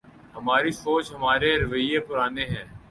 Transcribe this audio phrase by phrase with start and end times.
[0.35, 2.65] ہماری سوچ ‘ہمارے رویے پرانے ہیں۔